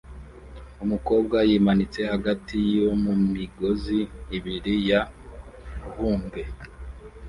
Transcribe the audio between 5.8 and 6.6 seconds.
bungee